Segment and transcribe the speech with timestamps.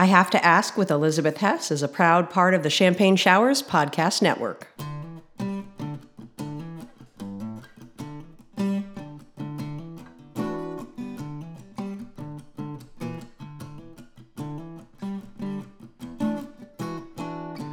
[0.00, 3.62] I Have to Ask with Elizabeth Hess is a proud part of the Champagne Showers
[3.62, 4.66] Podcast Network.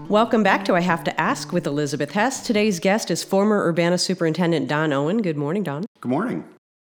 [0.09, 2.45] Welcome back to I Have to Ask with Elizabeth Hess.
[2.45, 5.21] Today's guest is former Urbana Superintendent Don Owen.
[5.21, 5.85] Good morning, Don.
[6.01, 6.43] Good morning.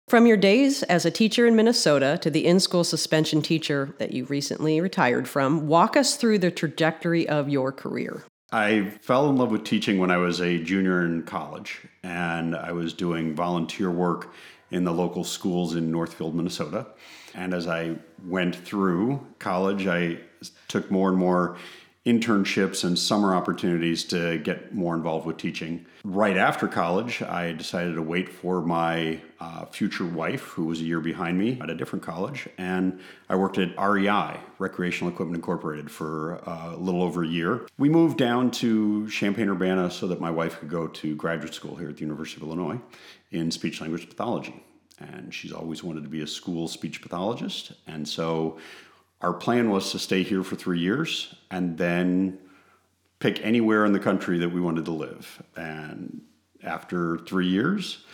[0.08, 4.12] From your days as a teacher in Minnesota to the in school suspension teacher that
[4.12, 8.24] you recently retired from, walk us through the trajectory of your career.
[8.52, 12.71] I fell in love with teaching when I was a junior in college, and I
[12.71, 14.32] was doing volunteer work
[14.70, 16.86] in the local schools in Northfield, Minnesota.
[17.34, 17.96] And as I
[18.28, 20.20] went through college, I
[20.68, 21.57] took more and more
[22.05, 25.86] internships and summer opportunities to get more involved with teaching.
[26.04, 30.83] Right after college, I decided to wait for my uh, future wife, who was a
[30.83, 35.89] year behind me at a different college, and I worked at REI, Recreational Equipment Incorporated,
[35.89, 37.67] for uh, a little over a year.
[37.80, 41.75] We moved down to Champaign Urbana so that my wife could go to graduate school
[41.75, 42.80] here at the University of Illinois
[43.31, 44.64] in speech language pathology.
[45.00, 47.73] And she's always wanted to be a school speech pathologist.
[47.86, 48.58] And so
[49.26, 52.38] our plan was to stay here for three years and then
[53.18, 55.42] pick anywhere in the country that we wanted to live.
[55.56, 56.22] And
[56.64, 58.06] after three years,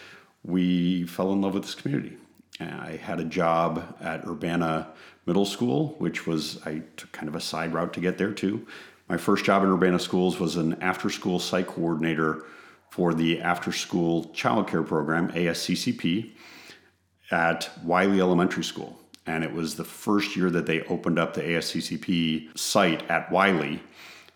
[0.45, 2.15] we fell in love with this community.
[2.61, 4.87] And I had a job at Urbana
[5.25, 8.65] Middle School, which was, I took kind of a side route to get there too.
[9.09, 12.45] My first job in Urbana Schools was an after school site coordinator
[12.89, 16.31] for the after school child care program, ASCCP,
[17.31, 21.41] at Wiley Elementary School and it was the first year that they opened up the
[21.41, 23.81] ASCCP site at Wiley.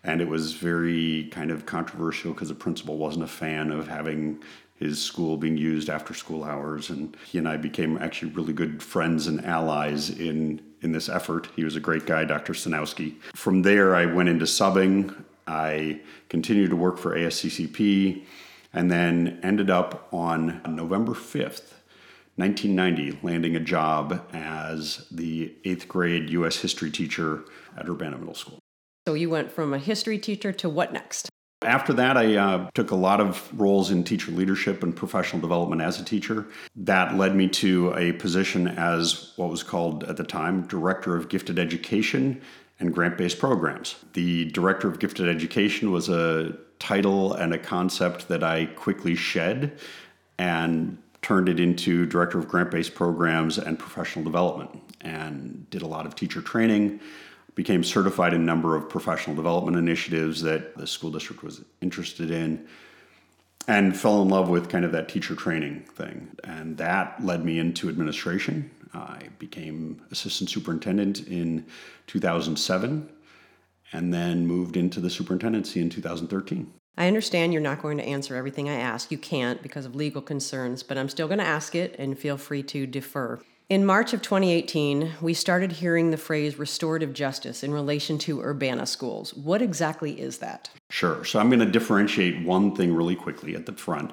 [0.04, 4.42] And it was very kind of controversial because the principal wasn't a fan of having
[4.76, 6.90] his school being used after school hours.
[6.90, 11.48] And he and I became actually really good friends and allies in, in this effort.
[11.56, 12.52] He was a great guy, Dr.
[12.52, 13.16] Stanowski.
[13.34, 15.24] From there, I went into subbing.
[15.48, 18.22] I continued to work for ASCCP
[18.72, 21.75] and then ended up on November 5th
[22.36, 26.56] 1990, landing a job as the eighth grade U.S.
[26.56, 27.44] history teacher
[27.76, 28.58] at Urbana Middle School.
[29.08, 31.30] So you went from a history teacher to what next?
[31.62, 35.80] After that, I uh, took a lot of roles in teacher leadership and professional development
[35.80, 36.46] as a teacher.
[36.74, 41.30] That led me to a position as what was called at the time Director of
[41.30, 42.42] Gifted Education
[42.78, 43.96] and Grant Based Programs.
[44.12, 49.78] The Director of Gifted Education was a title and a concept that I quickly shed
[50.38, 54.70] and turned it into director of grant based programs and professional development
[55.00, 57.00] and did a lot of teacher training
[57.56, 62.30] became certified in a number of professional development initiatives that the school district was interested
[62.30, 62.64] in
[63.66, 66.30] and fell in love with kind of that teacher training thing.
[66.44, 68.70] And that led me into administration.
[68.94, 71.66] I became assistant superintendent in
[72.06, 73.10] 2007
[73.92, 78.34] and then moved into the superintendency in 2013 I understand you're not going to answer
[78.36, 79.10] everything I ask.
[79.10, 82.38] You can't because of legal concerns, but I'm still going to ask it and feel
[82.38, 83.38] free to defer.
[83.68, 88.86] In March of 2018, we started hearing the phrase restorative justice in relation to Urbana
[88.86, 89.34] schools.
[89.34, 90.70] What exactly is that?
[90.88, 91.24] Sure.
[91.24, 94.12] So I'm going to differentiate one thing really quickly at the front.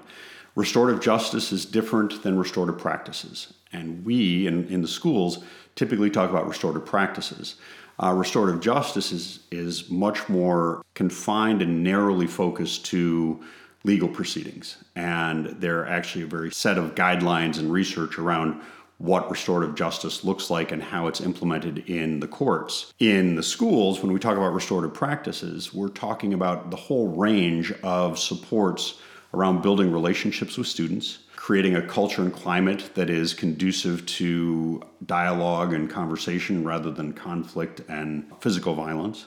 [0.55, 3.53] Restorative justice is different than restorative practices.
[3.71, 5.43] And we in, in the schools
[5.75, 7.55] typically talk about restorative practices.
[8.01, 13.39] Uh, restorative justice is, is much more confined and narrowly focused to
[13.83, 14.77] legal proceedings.
[14.95, 18.61] And there are actually a very set of guidelines and research around
[18.97, 22.93] what restorative justice looks like and how it's implemented in the courts.
[22.99, 27.73] In the schools, when we talk about restorative practices, we're talking about the whole range
[27.83, 28.99] of supports
[29.33, 35.73] around building relationships with students, creating a culture and climate that is conducive to dialogue
[35.73, 39.25] and conversation rather than conflict and physical violence.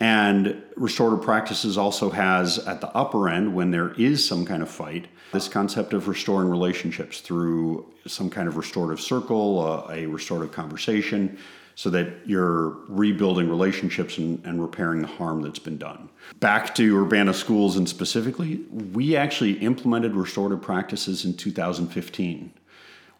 [0.00, 4.68] And restorative practices also has at the upper end, when there is some kind of
[4.68, 10.52] fight, this concept of restoring relationships through some kind of restorative circle, uh, a restorative
[10.52, 11.38] conversation,
[11.74, 16.08] so that you're rebuilding relationships and, and, repairing the harm that's been done.
[16.38, 22.52] Back to Urbana schools and specifically, we actually implemented restorative practices in 2015,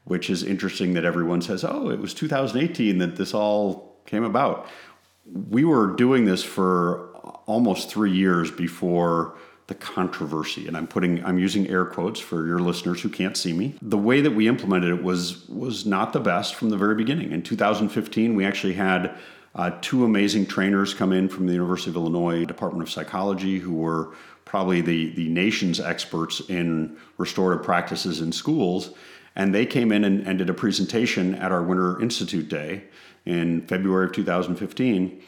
[0.04, 4.68] which is interesting that everyone says, oh, it was 2018 that this all came about.
[5.50, 7.08] We were doing this for
[7.46, 9.36] almost three years before
[9.66, 13.52] the controversy and i'm putting i'm using air quotes for your listeners who can't see
[13.52, 13.74] me.
[13.80, 17.32] The way that we implemented it was was not the best from the very beginning.
[17.32, 19.16] In 2015 we actually had
[19.54, 23.72] uh, two amazing trainers come in from the university of illinois department of psychology who
[23.72, 24.14] were
[24.44, 28.90] probably the the nation's experts in restorative practices in schools
[29.36, 32.84] and they came in and, and did a presentation at our winter institute day
[33.24, 35.22] in february of 2015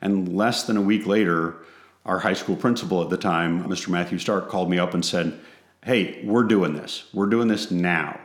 [0.00, 1.56] And less than a week later,
[2.04, 3.88] our high school principal at the time, Mr.
[3.88, 5.38] Matthew Stark, called me up and said,
[5.84, 7.04] Hey, we're doing this.
[7.12, 8.20] We're doing this now.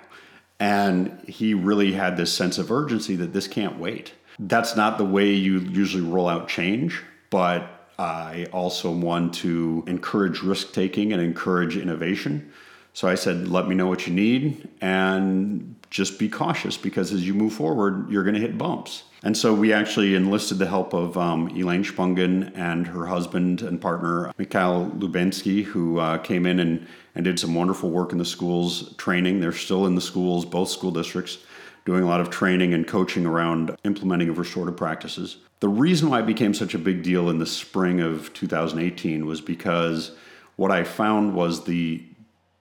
[0.59, 4.13] And he really had this sense of urgency that this can't wait.
[4.39, 10.41] That's not the way you usually roll out change, but I also want to encourage
[10.41, 12.51] risk taking and encourage innovation.
[12.93, 17.25] So I said, let me know what you need and just be cautious because as
[17.25, 19.03] you move forward, you're going to hit bumps.
[19.25, 23.79] And so we actually enlisted the help of um, Elaine Shpungin and her husband and
[23.79, 26.85] partner, Mikhail Lyubansky, who uh, came in and,
[27.15, 29.39] and did some wonderful work in the schools, training.
[29.39, 31.37] They're still in the schools, both school districts,
[31.85, 35.37] doing a lot of training and coaching around implementing of restorative practices.
[35.61, 39.39] The reason why it became such a big deal in the spring of 2018 was
[39.39, 40.11] because
[40.57, 42.03] what I found was the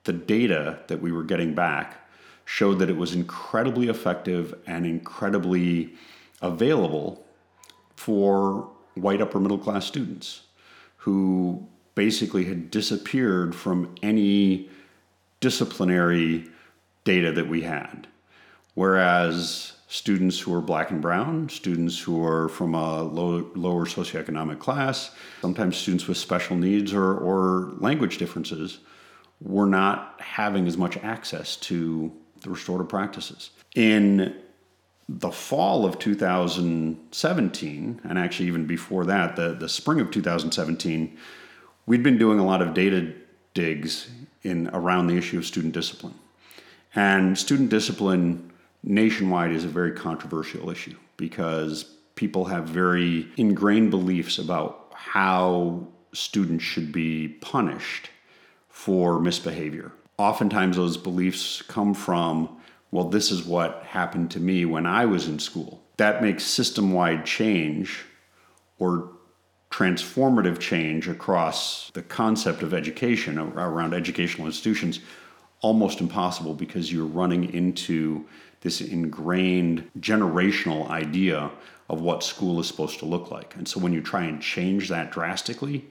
[0.05, 2.09] the data that we were getting back
[2.43, 5.93] showed that it was incredibly effective and incredibly
[6.43, 7.25] available
[7.95, 10.41] for white upper middle class students
[10.97, 14.69] who basically had disappeared from any
[15.39, 16.47] disciplinary
[17.03, 18.07] data that we had.
[18.75, 24.59] Whereas students who are black and brown, students who are from a low, lower socioeconomic
[24.59, 25.11] class,
[25.41, 28.79] sometimes students with special needs or, or language differences,
[29.41, 32.11] were not having as much access to
[32.41, 33.51] the restorative practices.
[33.75, 34.35] In
[35.09, 41.17] the fall of 2017, and actually even before that, the, the spring of 2017,
[41.85, 43.13] we'd been doing a lot of data
[43.53, 44.09] digs
[44.43, 46.13] in around the issue of student discipline.
[46.95, 48.51] And student discipline
[48.83, 51.83] nationwide is a very controversial issue because
[52.15, 58.09] people have very ingrained beliefs about how students should be punished
[58.69, 59.91] for misbehavior.
[60.17, 62.57] Oftentimes, those beliefs come from,
[62.93, 65.81] well, this is what happened to me when I was in school.
[65.97, 68.05] That makes system wide change
[68.77, 69.09] or
[69.71, 74.99] transformative change across the concept of education around educational institutions
[75.61, 78.27] almost impossible because you're running into
[78.61, 81.49] this ingrained generational idea
[81.89, 83.55] of what school is supposed to look like.
[83.55, 85.87] And so when you try and change that drastically,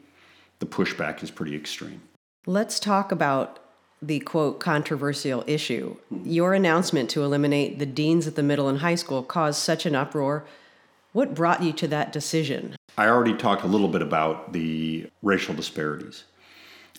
[0.61, 2.03] the pushback is pretty extreme.
[2.47, 3.59] Let's talk about
[4.03, 5.97] the quote controversial issue.
[6.25, 9.95] Your announcement to eliminate the deans at the middle and high school caused such an
[9.95, 10.45] uproar.
[11.13, 12.75] What brought you to that decision?
[12.99, 16.25] I already talked a little bit about the racial disparities.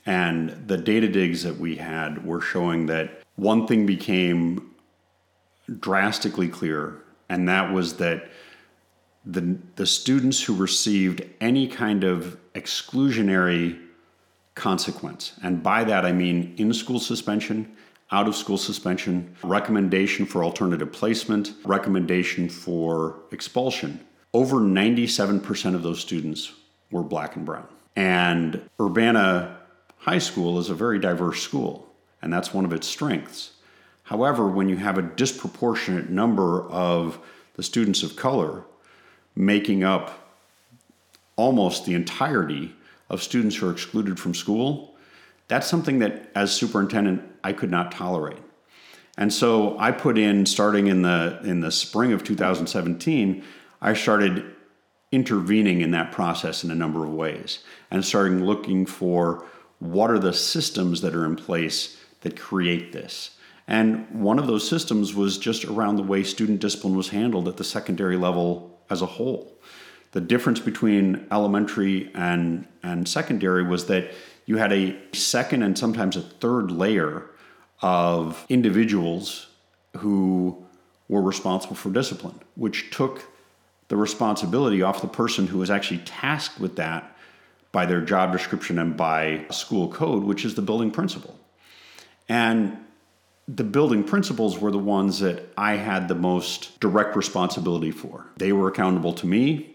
[0.05, 4.71] And the data digs that we had were showing that one thing became
[5.79, 8.29] drastically clear, and that was that
[9.25, 13.79] the, the students who received any kind of exclusionary
[14.55, 15.33] consequence.
[15.43, 17.75] And by that, I mean in school suspension,
[18.11, 23.99] out of school suspension, recommendation for alternative placement, recommendation for expulsion.
[24.33, 26.53] Over 97% of those students
[26.91, 27.67] were black and brown.
[27.95, 29.57] And Urbana
[29.97, 31.87] High School is a very diverse school,
[32.21, 33.51] and that's one of its strengths.
[34.03, 37.19] However, when you have a disproportionate number of
[37.55, 38.63] the students of color
[39.35, 40.35] making up
[41.35, 42.75] almost the entirety
[43.13, 44.95] of students who are excluded from school,
[45.47, 48.41] that's something that, as superintendent, I could not tolerate.
[49.17, 53.43] And so I put in, starting in the in the spring of 2017,
[53.81, 54.43] I started
[55.11, 57.59] intervening in that process in a number of ways
[57.91, 59.45] and starting looking for
[59.77, 63.37] what are the systems that are in place that create this.
[63.67, 67.57] And one of those systems was just around the way student discipline was handled at
[67.57, 69.53] the secondary level as a whole
[70.13, 74.11] the difference between elementary and, and secondary was that
[74.45, 77.25] you had a second and sometimes a third layer
[77.81, 79.47] of individuals
[79.97, 80.63] who
[81.09, 83.27] were responsible for discipline, which took
[83.87, 87.17] the responsibility off the person who was actually tasked with that
[87.71, 91.39] by their job description and by school code, which is the building principal.
[92.29, 92.77] And
[93.47, 98.27] the building principals were the ones that I had the most direct responsibility for.
[98.37, 99.73] They were accountable to me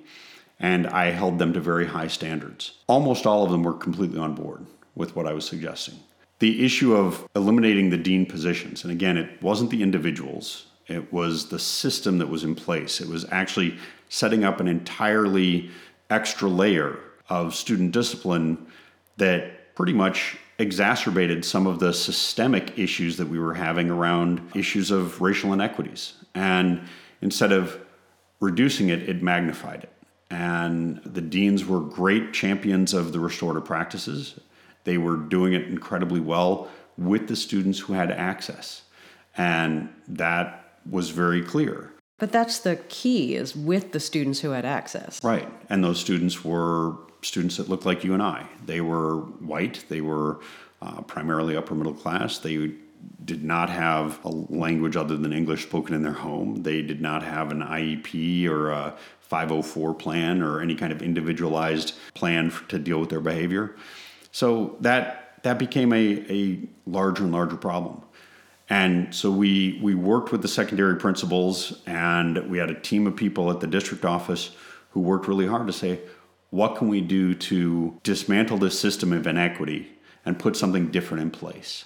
[0.60, 2.72] and I held them to very high standards.
[2.86, 5.94] Almost all of them were completely on board with what I was suggesting.
[6.40, 11.48] The issue of eliminating the dean positions, and again, it wasn't the individuals, it was
[11.48, 13.00] the system that was in place.
[13.00, 13.76] It was actually
[14.08, 15.70] setting up an entirely
[16.10, 16.98] extra layer
[17.28, 18.66] of student discipline
[19.18, 24.90] that pretty much exacerbated some of the systemic issues that we were having around issues
[24.90, 26.14] of racial inequities.
[26.34, 26.80] And
[27.20, 27.78] instead of
[28.40, 29.92] reducing it, it magnified it.
[30.30, 34.38] And the deans were great champions of the restorative practices.
[34.84, 38.82] They were doing it incredibly well with the students who had access.
[39.36, 41.92] And that was very clear.
[42.18, 45.22] But that's the key is with the students who had access.
[45.22, 45.48] Right.
[45.70, 48.46] And those students were students that looked like you and I.
[48.66, 50.40] They were white, they were
[50.82, 52.38] uh, primarily upper middle class.
[52.38, 52.72] They
[53.24, 56.62] did not have a language other than English spoken in their home.
[56.62, 58.96] They did not have an IEP or a
[59.28, 63.76] 504 plan or any kind of individualized plan for, to deal with their behavior.
[64.32, 68.02] So that that became a, a larger and larger problem.
[68.70, 73.16] And so we we worked with the secondary principals and we had a team of
[73.16, 74.50] people at the district office
[74.90, 76.00] who worked really hard to say,
[76.50, 79.88] what can we do to dismantle this system of inequity
[80.24, 81.84] and put something different in place?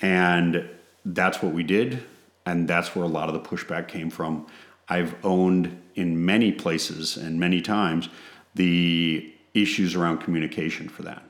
[0.00, 0.68] And
[1.04, 2.02] that's what we did.
[2.46, 4.46] And that's where a lot of the pushback came from.
[4.90, 8.08] I've owned in many places and many times
[8.54, 11.22] the issues around communication for that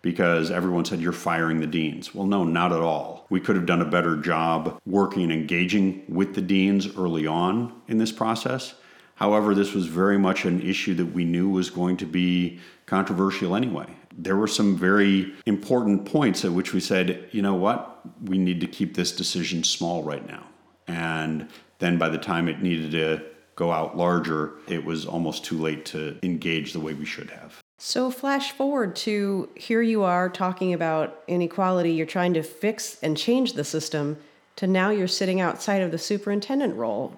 [0.00, 2.14] because everyone said you're firing the deans.
[2.14, 3.26] Well, no, not at all.
[3.30, 7.82] We could have done a better job working and engaging with the deans early on
[7.88, 8.74] in this process.
[9.16, 13.56] However, this was very much an issue that we knew was going to be controversial
[13.56, 13.88] anyway.
[14.16, 18.60] There were some very important points at which we said, you know what, we need
[18.60, 20.46] to keep this decision small right now.
[20.86, 21.48] And
[21.78, 23.22] then by the time it needed to
[23.56, 27.60] go out larger, it was almost too late to engage the way we should have.
[27.80, 33.16] So, flash forward to here you are talking about inequality, you're trying to fix and
[33.16, 34.16] change the system,
[34.56, 37.16] to now you're sitting outside of the superintendent role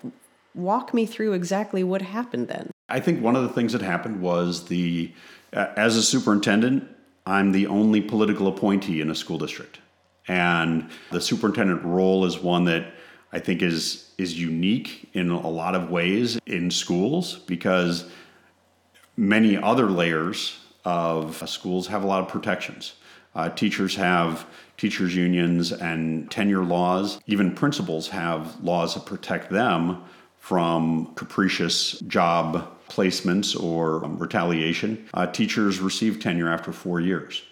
[0.55, 2.71] walk me through exactly what happened then.
[2.89, 5.13] I think one of the things that happened was the,
[5.53, 6.89] uh, as a superintendent,
[7.27, 9.79] I'm the only political appointee in a school district.
[10.29, 12.93] And the superintendent role is one that
[13.33, 18.05] I think is is unique in a lot of ways in schools because
[19.17, 22.95] many other layers of schools have a lot of protections.
[23.35, 24.47] Uh, teachers have
[24.77, 27.21] teachers unions and tenure laws.
[27.27, 30.03] Even principals have laws that protect them
[30.39, 35.09] from capricious job placements or um, retaliation.
[35.15, 37.43] Uh, teachers receive tenure after four years.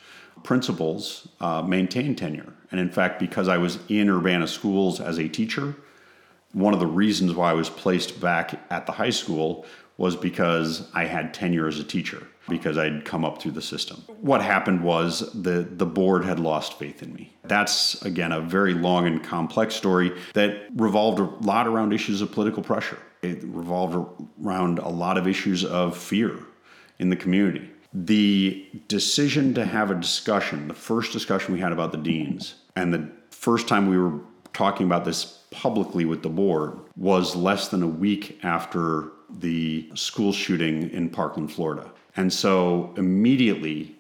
[0.43, 2.53] Principals uh, maintain tenure.
[2.71, 5.75] And in fact, because I was in Urbana schools as a teacher,
[6.53, 9.65] one of the reasons why I was placed back at the high school
[9.97, 14.03] was because I had tenure as a teacher because I'd come up through the system.
[14.21, 17.35] What happened was the the board had lost faith in me.
[17.45, 22.33] That's again a very long and complex story that revolved a lot around issues of
[22.33, 22.99] political pressure.
[23.23, 23.97] It revolved
[24.43, 26.39] around a lot of issues of fear
[26.99, 27.69] in the community.
[27.93, 32.93] The decision to have a discussion, the first discussion we had about the deans, and
[32.93, 34.21] the first time we were
[34.53, 40.33] talking about this publicly with the board was less than a week after the school
[40.33, 41.91] shooting in Parkland, Florida.
[42.17, 43.97] And so immediately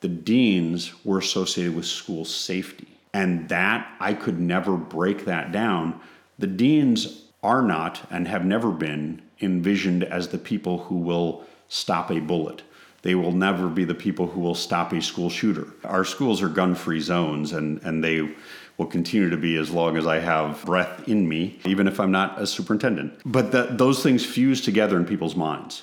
[0.00, 2.88] the deans were associated with school safety.
[3.14, 6.00] And that, I could never break that down.
[6.38, 12.10] The deans are not and have never been envisioned as the people who will stop
[12.10, 12.62] a bullet.
[13.02, 15.66] They will never be the people who will stop a school shooter.
[15.84, 18.34] Our schools are gun free zones, and, and they
[18.78, 22.12] will continue to be as long as I have breath in me, even if I'm
[22.12, 23.20] not a superintendent.
[23.24, 25.82] But those things fuse together in people's minds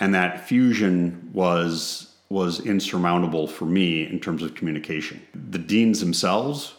[0.00, 5.20] and that fusion was was insurmountable for me in terms of communication.
[5.50, 6.74] The deans themselves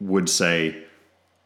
[0.00, 0.84] would say,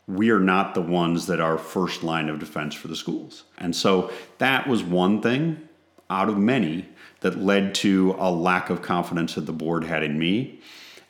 [0.07, 3.43] we are not the ones that are first line of defense for the schools.
[3.59, 5.69] And so that was one thing
[6.09, 6.89] out of many
[7.25, 10.61] that led to a lack of confidence that the board had in me.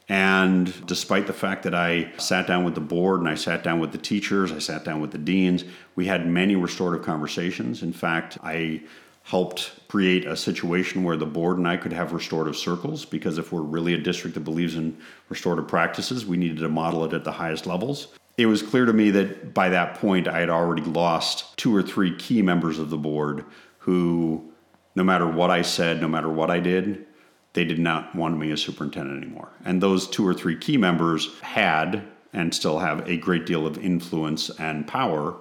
[0.08, 3.80] And despite the fact that I sat down with the board and I sat down
[3.80, 5.64] with the teachers, I sat down with the deans,
[5.96, 7.82] we had many restorative conversations.
[7.82, 8.82] In fact, I
[9.24, 13.50] helped create a situation where the board and I could have restorative circles because if
[13.50, 14.96] we're really a district that believes in
[15.28, 18.06] restorative practices, we needed to model it at the highest levels.
[18.38, 21.82] It was clear to me that by that point I had already lost two or
[21.82, 23.44] three key members of the board
[23.78, 24.52] who,
[24.94, 27.06] no matter what I said, no matter what I did,
[27.52, 29.50] they did not want me as superintendent anymore.
[29.64, 33.78] And those two or three key members had and still have a great deal of
[33.78, 35.36] influence and power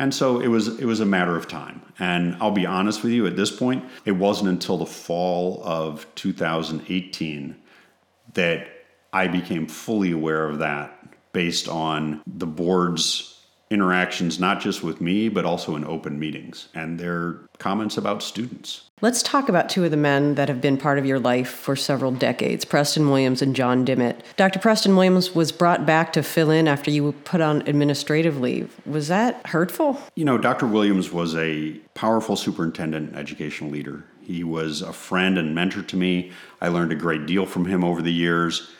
[0.00, 1.82] and so it was it was a matter of time.
[1.98, 6.06] And I'll be honest with you, at this point, it wasn't until the fall of
[6.14, 7.54] 2018
[8.32, 8.66] that
[9.12, 10.96] I became fully aware of that
[11.32, 13.29] based on the board's
[13.70, 18.90] interactions, not just with me, but also in open meetings and their comments about students.
[19.00, 21.76] Let's talk about two of the men that have been part of your life for
[21.76, 24.24] several decades Preston Williams and John Dimmitt.
[24.36, 24.58] Dr.
[24.58, 28.74] Preston Williams was brought back to fill in after you were put on administrative leave.
[28.84, 29.98] Was that hurtful?
[30.16, 30.66] You know, Dr.
[30.66, 34.04] Williams was a powerful superintendent and educational leader.
[34.20, 36.32] He was a friend and mentor to me.
[36.60, 38.70] I learned a great deal from him over the years.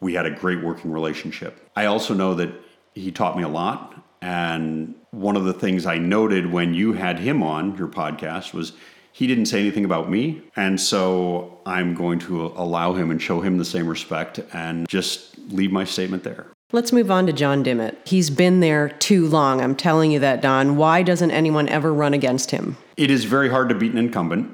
[0.00, 1.70] We had a great working relationship.
[1.76, 2.52] I also know that
[2.94, 7.18] he taught me a lot And one of the things I noted when you had
[7.18, 8.72] him on your podcast was
[9.12, 10.42] he didn't say anything about me.
[10.56, 15.36] And so I'm going to allow him and show him the same respect and just
[15.48, 16.46] leave my statement there.
[16.70, 17.98] Let's move on to John Dimmitt.
[18.06, 19.60] He's been there too long.
[19.60, 20.76] I'm telling you that, Don.
[20.76, 22.78] Why doesn't anyone ever run against him?
[22.96, 24.50] It is very hard to beat an incumbent.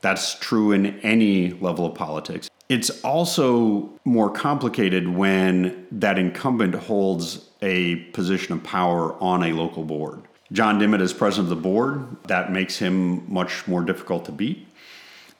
[0.00, 2.48] That's true in any level of politics.
[2.68, 9.84] It's also more complicated when that incumbent holds a position of power on a local
[9.84, 10.22] board.
[10.52, 12.16] John Dimmitt is president of the board.
[12.28, 14.66] That makes him much more difficult to beat.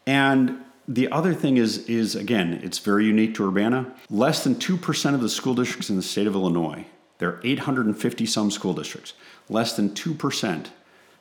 [0.07, 3.93] And the other thing is, is again, it's very unique to Urbana.
[4.09, 6.85] Less than 2% of the school districts in the state of Illinois,
[7.19, 9.13] there are 850 some school districts,
[9.49, 10.67] less than 2%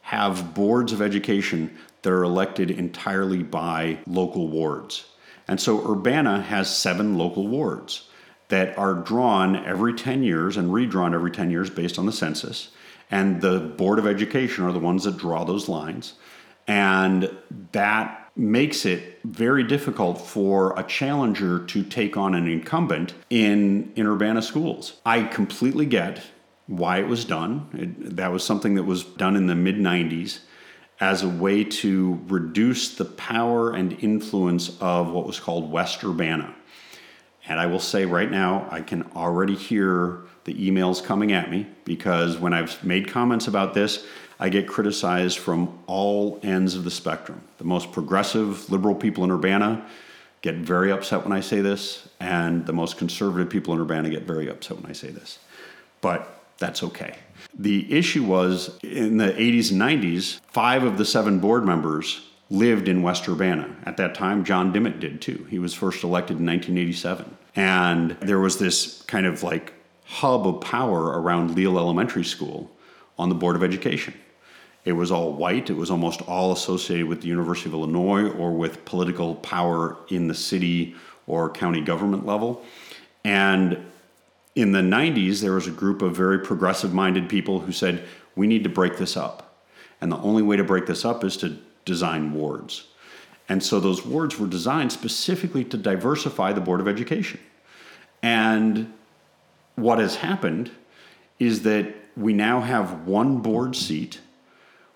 [0.02, 5.06] have boards of education that are elected entirely by local wards.
[5.48, 8.08] And so Urbana has seven local wards
[8.50, 12.70] that are drawn every 10 years and redrawn every 10 years based on the census.
[13.12, 16.14] And the Board of Education are the ones that draw those lines.
[16.68, 17.36] And
[17.72, 24.06] that makes it very difficult for a challenger to take on an incumbent in, in
[24.06, 25.00] Urbana schools.
[25.06, 26.22] I completely get
[26.68, 27.68] why it was done.
[27.74, 30.40] It, that was something that was done in the mid 90s
[31.00, 36.54] as a way to reduce the power and influence of what was called West Urbana.
[37.48, 41.68] And I will say right now, I can already hear the emails coming at me
[41.86, 44.06] because when I've made comments about this,
[44.40, 47.42] I get criticized from all ends of the spectrum.
[47.58, 49.86] The most progressive liberal people in Urbana
[50.42, 54.24] get very upset when I say this, and the most conservative people in Urbana get
[54.24, 55.40] very upset when I say this.
[56.00, 57.16] But that's okay.
[57.58, 62.88] The issue was in the 80s and 90s, five of the seven board members lived
[62.88, 63.76] in West Urbana.
[63.86, 65.46] At that time, John Dimmitt did too.
[65.50, 67.38] He was first elected in 1987.
[67.56, 69.74] And there was this kind of like
[70.06, 72.72] hub of power around Leal Elementary School
[73.18, 74.14] on the Board of Education.
[74.86, 78.54] It was all white, it was almost all associated with the University of Illinois or
[78.54, 80.96] with political power in the city
[81.28, 82.64] or county government level.
[83.24, 83.86] And
[84.62, 88.04] in the 90s, there was a group of very progressive minded people who said,
[88.36, 89.64] we need to break this up.
[90.02, 92.88] And the only way to break this up is to design wards.
[93.48, 97.40] And so those wards were designed specifically to diversify the Board of Education.
[98.22, 98.94] And
[99.76, 100.72] what has happened
[101.40, 104.20] is that we now have one board seat,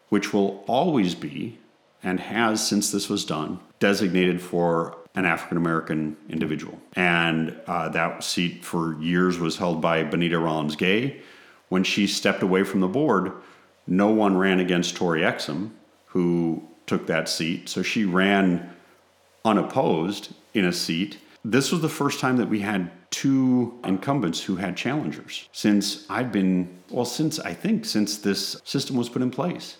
[0.09, 1.57] which will always be,
[2.03, 6.79] and has since this was done, designated for an African American individual.
[6.93, 11.21] And uh, that seat for years was held by Benita Rollins Gay.
[11.69, 13.31] When she stepped away from the board,
[13.87, 15.71] no one ran against Tori Exum,
[16.07, 17.69] who took that seat.
[17.69, 18.73] So she ran
[19.45, 21.17] unopposed in a seat.
[21.43, 26.31] This was the first time that we had two incumbents who had challengers since I've
[26.31, 29.77] been, well, since I think since this system was put in place.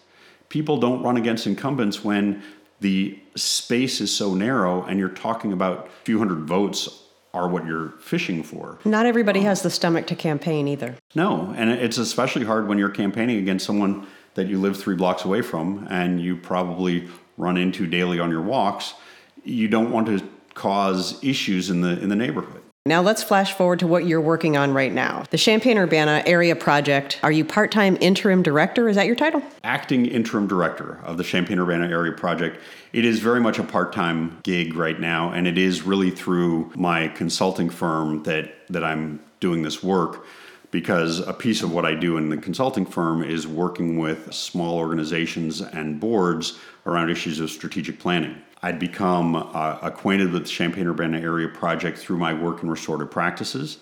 [0.50, 2.44] People don't run against incumbents when
[2.84, 7.66] the space is so narrow and you're talking about a few hundred votes are what
[7.66, 8.78] you're fishing for.
[8.84, 10.98] Not everybody has the stomach to campaign either.
[11.16, 15.24] No, and it's especially hard when you're campaigning against someone that you live three blocks
[15.24, 18.94] away from and you probably run into daily on your walks.
[19.46, 20.22] You don't want to
[20.54, 22.63] cause issues in the in the neighborhood.
[22.86, 25.24] Now let's flash forward to what you're working on right now.
[25.30, 27.18] The Champaign Urbana Area Project.
[27.24, 28.90] Are you part-time interim director?
[28.90, 29.42] Is that your title?
[29.64, 32.60] Acting interim director of the Champaign Urbana Area Project.
[32.92, 37.08] It is very much a part-time gig right now and it is really through my
[37.08, 40.26] consulting firm that that I'm doing this work
[40.70, 44.78] because a piece of what I do in the consulting firm is working with small
[44.78, 48.42] organizations and boards around issues of strategic planning.
[48.64, 53.12] I'd become uh, acquainted with the Champaign Urbana Area Project through my work in restorative
[53.12, 53.80] practices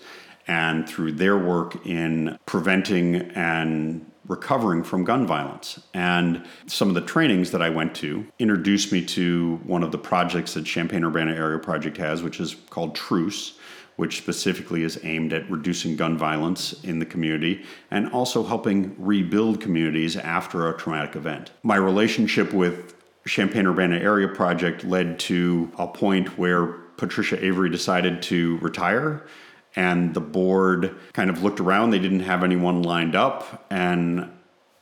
[0.48, 5.80] and through their work in preventing and recovering from gun violence.
[5.94, 9.98] And some of the trainings that I went to introduced me to one of the
[9.98, 13.58] projects that Champaign Urbana Area Project has, which is called Truce,
[13.96, 19.60] which specifically is aimed at reducing gun violence in the community and also helping rebuild
[19.60, 21.52] communities after a traumatic event.
[21.62, 22.94] My relationship with
[23.26, 29.26] Champaign Urbana Area Project led to a point where Patricia Avery decided to retire.
[29.74, 31.90] And the board kind of looked around.
[31.90, 34.30] They didn't have anyone lined up and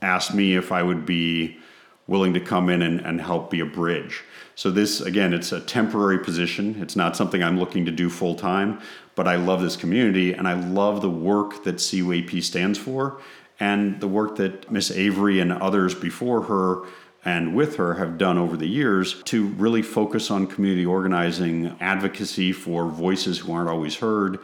[0.03, 1.59] asked me if I would be
[2.07, 4.25] willing to come in and, and help be a bridge.
[4.57, 6.83] So, this again, it's a temporary position.
[6.83, 8.81] It's not something I'm looking to do full time,
[9.15, 13.21] but I love this community and I love the work that CUAP stands for
[13.61, 16.83] and the work that Miss Avery and others before her
[17.25, 22.53] and with her have done over the years to really focus on community organizing, advocacy
[22.53, 24.39] for voices who aren't always heard.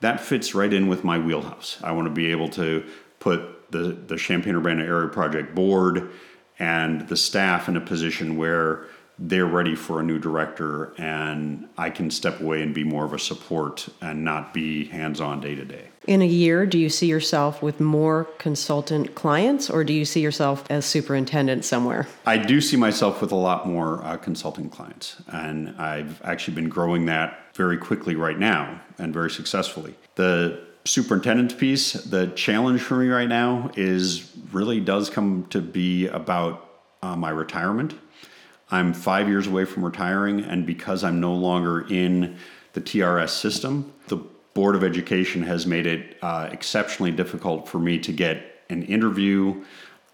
[0.00, 1.78] That fits right in with my wheelhouse.
[1.82, 2.84] I want to be able to
[3.18, 6.10] put the, the Champaign Urbana Area Project Board
[6.58, 8.86] and the staff in a position where
[9.18, 13.12] they're ready for a new director and I can step away and be more of
[13.12, 15.88] a support and not be hands on day to day.
[16.10, 20.20] In a year, do you see yourself with more consultant clients or do you see
[20.20, 22.08] yourself as superintendent somewhere?
[22.26, 26.68] I do see myself with a lot more uh, consulting clients, and I've actually been
[26.68, 29.94] growing that very quickly right now and very successfully.
[30.16, 36.08] The superintendent piece, the challenge for me right now is really does come to be
[36.08, 36.70] about
[37.02, 37.94] uh, my retirement
[38.72, 42.36] I'm five years away from retiring, and because I'm no longer in
[42.72, 44.18] the TRS system, the
[44.54, 49.64] Board of Education has made it uh, exceptionally difficult for me to get an interview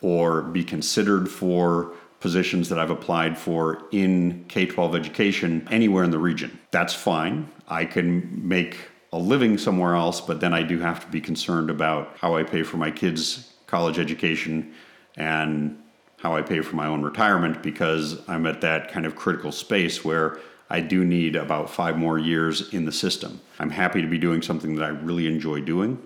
[0.01, 6.11] or be considered for positions that I've applied for in K 12 education anywhere in
[6.11, 6.59] the region.
[6.71, 7.49] That's fine.
[7.69, 8.79] I can make
[9.13, 12.43] a living somewhere else, but then I do have to be concerned about how I
[12.43, 14.75] pay for my kids' college education
[15.17, 15.81] and
[16.19, 20.05] how I pay for my own retirement because I'm at that kind of critical space
[20.05, 23.41] where I do need about five more years in the system.
[23.59, 26.03] I'm happy to be doing something that I really enjoy doing,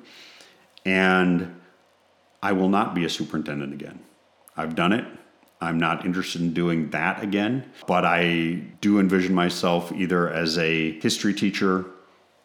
[0.85, 1.61] and
[2.43, 4.01] I will not be a superintendent again.
[4.57, 5.07] I've done it.
[5.63, 10.99] I'm not interested in doing that again, but I do envision myself either as a
[11.01, 11.85] history teacher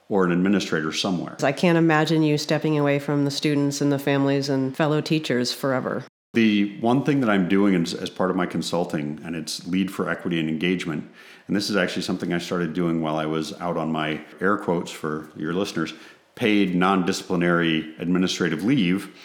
[0.10, 1.38] or an administrator somewhere.
[1.42, 5.54] I can't imagine you stepping away from the students and the families and fellow teachers
[5.54, 6.04] forever.
[6.34, 9.90] The one thing that I'm doing as, as, part of my consulting, and it's lead
[9.90, 11.10] for equity and engagement,
[11.48, 14.58] and this is actually something I started doing while I was out on my air
[14.58, 15.94] quotes for your listeners,
[16.34, 19.16] paid non disciplinary administrative leave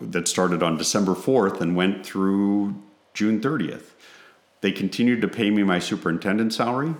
[0.00, 2.74] that started on December 4th and went through
[3.12, 3.90] June 30th.
[4.60, 6.94] They continued to pay me my superintendent salary,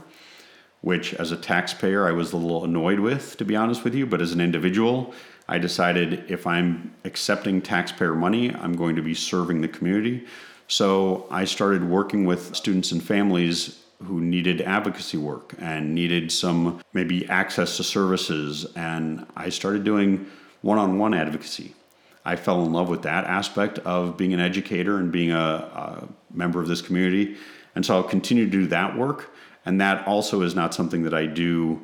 [0.82, 4.06] which as a taxpayer I was a little annoyed with, to be honest with you,
[4.06, 5.14] but as an individual,
[5.48, 10.26] I decided if I'm accepting taxpayer money, I'm going to be serving the community.
[10.68, 16.80] So I started working with students and families who needed advocacy work and needed some
[16.92, 18.66] maybe access to services.
[18.76, 20.26] And I started doing
[20.62, 21.74] one on one advocacy.
[22.24, 26.08] I fell in love with that aspect of being an educator and being a, a,
[26.32, 27.36] member of this community.
[27.74, 29.30] And so I'll continue to do that work.
[29.66, 31.80] And that also is not something that I do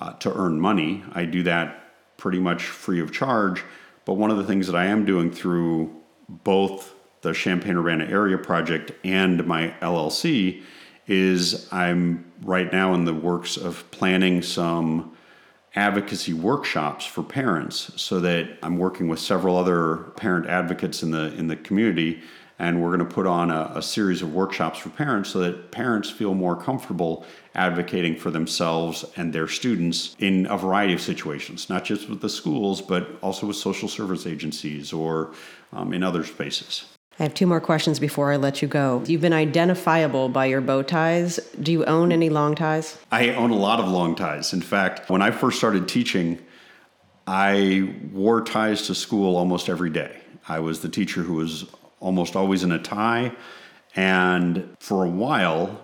[0.00, 1.04] uh, to earn money.
[1.12, 3.62] I do that pretty much free of charge.
[4.04, 5.94] But one of the things that I am doing through
[6.28, 10.62] both the Champaign Urbana Area Project and my LLC
[11.06, 15.16] is I'm right now in the works of planning some
[15.74, 21.34] advocacy workshops for parents so that I'm working with several other parent advocates in the
[21.34, 22.22] in the community
[22.58, 25.72] and we're going to put on a, a, series of workshops for parents so that
[25.72, 31.68] parents feel more comfortable advocating for themselves and their students in a variety of situations,
[31.68, 35.32] not just with the schools, but also with social service agencies or
[35.72, 36.93] um, in other spaces.
[37.18, 39.04] I have two more questions before I let you go.
[39.06, 41.38] You've been identifiable by your bow ties.
[41.60, 42.98] Do you own any long ties?
[43.12, 44.52] I own a lot of long ties.
[44.52, 46.40] In fact, when I first started teaching,
[47.26, 50.16] I wore ties to school almost every day.
[50.48, 51.66] I was the teacher who was
[52.00, 53.32] almost always in a tie.
[53.94, 55.80] And for a while,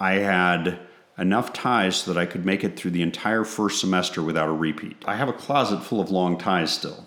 [0.00, 0.80] I had
[1.16, 4.52] enough ties so that I could make it through the entire first semester without a
[4.52, 4.96] repeat.
[5.06, 7.06] I have a closet full of long ties still.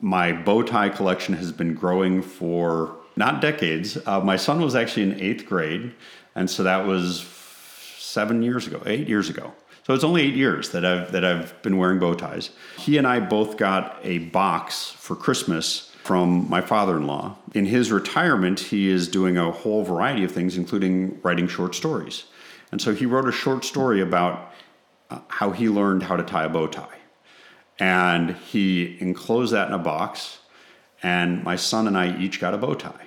[0.00, 3.98] My bow tie collection has been growing for not decades.
[4.06, 5.92] Uh, my son was actually in eighth grade,
[6.34, 7.26] and so that was
[7.98, 9.52] seven years ago, eight years ago.
[9.86, 12.50] So it's only eight years that I've that I've been wearing bow ties.
[12.76, 17.36] He and I both got a box for Christmas from my father in law.
[17.54, 22.24] In his retirement, he is doing a whole variety of things, including writing short stories.
[22.72, 24.52] And so he wrote a short story about
[25.10, 26.98] uh, how he learned how to tie a bow tie.
[27.78, 30.38] And he enclosed that in a box,
[31.02, 33.06] and my son and I each got a bow tie.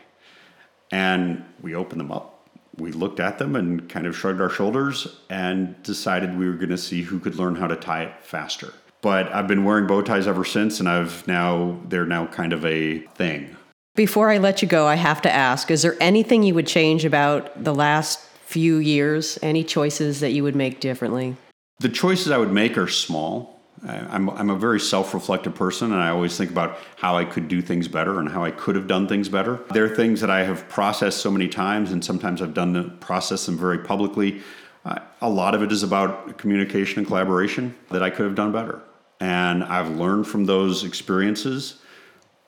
[0.92, 2.48] And we opened them up.
[2.78, 6.70] We looked at them and kind of shrugged our shoulders and decided we were going
[6.70, 10.02] to see who could learn how to tie it faster but I've been wearing bow
[10.02, 13.56] ties ever since, and I've now they're now kind of a thing.
[13.96, 17.06] Before I let you go, I have to ask: Is there anything you would change
[17.06, 19.40] about the last few years?
[19.42, 21.36] Any choices that you would make differently?
[21.80, 23.59] The choices I would make are small.
[23.88, 27.48] I'm, I'm a very self reflective person, and I always think about how I could
[27.48, 29.60] do things better and how I could have done things better.
[29.74, 32.84] There are things that I have processed so many times, and sometimes I've done the
[32.84, 34.42] process them very publicly.
[34.86, 38.52] Uh, a lot of it is about communication and collaboration that I could have done
[38.52, 38.82] better.
[39.20, 41.80] And I've learned from those experiences.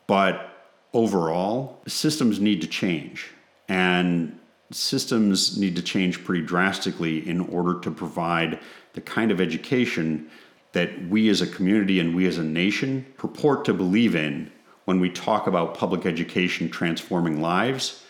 [0.08, 3.32] But overall, systems need to change.
[3.68, 4.38] And
[4.72, 8.60] systems need to change pretty drastically in order to provide
[8.94, 10.30] the kind of education
[10.74, 14.52] that we as a community and we as a nation purport to believe in
[14.86, 18.04] when we talk about public education transforming lives,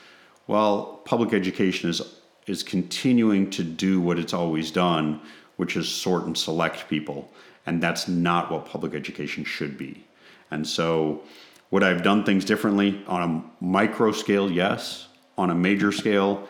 [0.48, 2.02] well, public education is
[2.48, 5.22] is continuing to do what it's always done,
[5.58, 7.32] which is sort and select people.
[7.66, 10.04] And that's not what public education should be.
[10.50, 11.22] And so,
[11.70, 13.22] would I have done things differently on
[13.62, 14.52] a micro scale?
[14.52, 15.08] Yes.
[15.38, 16.48] On a major scale,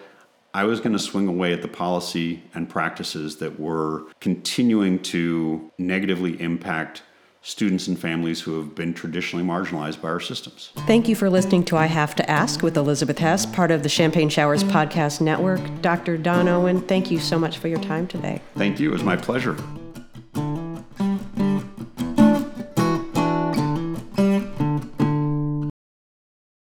[0.54, 5.72] I was going to swing away at the policy and practices that were continuing to
[5.78, 7.04] negatively impact
[7.42, 10.72] students and families who have been traditionally marginalized by our systems.
[10.86, 13.90] Thank you for listening to I Have to Ask with Elizabeth Hess, part of the
[13.90, 15.62] Champagne Showers Podcast Network.
[15.82, 16.18] Dr.
[16.18, 18.42] Don Owen, thank you so much for your time today.
[18.56, 18.90] Thank you.
[18.90, 19.58] It was my pleasure.